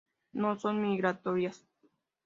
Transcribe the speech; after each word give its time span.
No 0.33 0.57
son 0.59 0.81
migratorias. 0.81 1.63